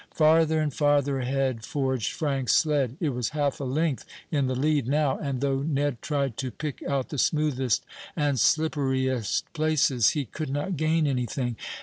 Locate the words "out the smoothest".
6.81-7.85